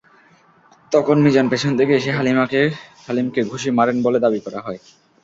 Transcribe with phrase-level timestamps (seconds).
[0.91, 2.11] তখন মিজান পেছন থেকে এসে
[3.05, 4.79] হালিমকে ঘুষি মারেন বলে দাবি করা হয়।